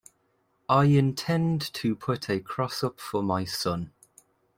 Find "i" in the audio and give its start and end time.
0.67-0.85